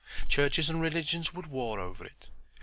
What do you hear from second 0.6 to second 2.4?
and religions would war over it.